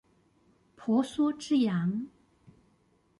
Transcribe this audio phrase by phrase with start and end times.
[0.75, 2.07] 婆娑之洋